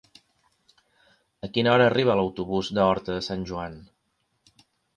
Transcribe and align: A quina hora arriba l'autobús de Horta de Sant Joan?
A 1.49 1.49
quina 1.59 1.75
hora 1.75 1.87
arriba 1.91 2.17
l'autobús 2.21 2.73
de 2.81 2.87
Horta 2.89 3.17
de 3.21 3.29
Sant 3.29 3.47
Joan? 3.53 3.79